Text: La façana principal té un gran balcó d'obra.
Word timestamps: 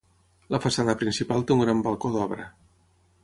La 0.53 0.59
façana 0.63 0.95
principal 1.03 1.45
té 1.49 1.57
un 1.57 1.61
gran 1.65 1.83
balcó 1.89 2.13
d'obra. 2.17 2.51